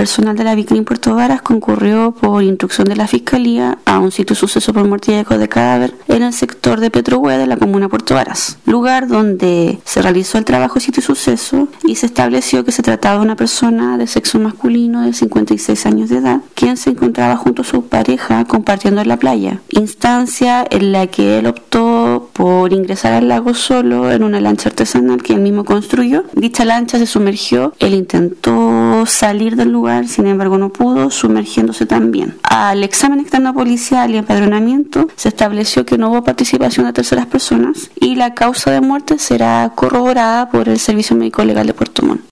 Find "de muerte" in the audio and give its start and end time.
38.70-39.18